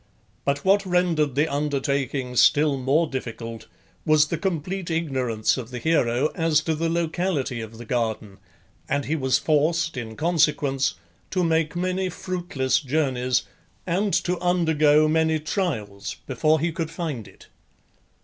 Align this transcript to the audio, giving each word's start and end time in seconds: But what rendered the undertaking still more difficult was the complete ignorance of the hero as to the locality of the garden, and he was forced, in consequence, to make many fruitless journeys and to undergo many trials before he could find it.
But 0.45 0.65
what 0.65 0.83
rendered 0.83 1.35
the 1.35 1.47
undertaking 1.47 2.35
still 2.35 2.75
more 2.75 3.05
difficult 3.05 3.67
was 4.03 4.29
the 4.29 4.37
complete 4.39 4.89
ignorance 4.89 5.57
of 5.57 5.69
the 5.69 5.77
hero 5.77 6.29
as 6.33 6.61
to 6.61 6.73
the 6.73 6.89
locality 6.89 7.61
of 7.61 7.77
the 7.77 7.85
garden, 7.85 8.39
and 8.89 9.05
he 9.05 9.15
was 9.15 9.37
forced, 9.37 9.97
in 9.97 10.15
consequence, 10.15 10.95
to 11.29 11.43
make 11.43 11.75
many 11.75 12.09
fruitless 12.09 12.79
journeys 12.79 13.43
and 13.85 14.11
to 14.15 14.39
undergo 14.39 15.07
many 15.07 15.37
trials 15.37 16.15
before 16.25 16.59
he 16.59 16.71
could 16.71 16.89
find 16.89 17.27
it. 17.27 17.45